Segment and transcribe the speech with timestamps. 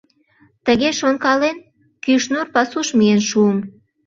[0.65, 1.57] Тыге шонкален,
[2.03, 3.59] Кӱшнур пасуш миен шуым.